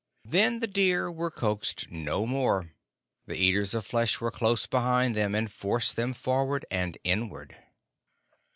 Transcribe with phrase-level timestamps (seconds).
[0.25, 2.71] Then the deer were coaxed no more.
[3.27, 7.55] The Eaters of Flesh were close behind them, and forced them forward and inward.